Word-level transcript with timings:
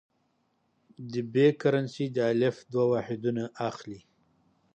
د 1.11 1.13
ب 1.33 1.35
کرنسي 1.61 2.05
د 2.15 2.17
الف 2.31 2.57
دوه 2.71 2.85
واحدونه 2.93 3.43
اخلي. 3.69 3.99